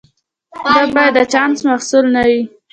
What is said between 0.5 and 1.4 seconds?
دا باید د